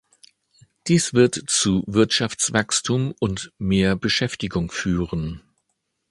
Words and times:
Dies 0.87 1.13
wird 1.13 1.43
zu 1.47 1.83
Wirtschaftswachstum 1.85 3.13
und 3.19 3.51
mehr 3.59 3.95
Beschäftigung 3.95 4.71
führen. 4.71 5.41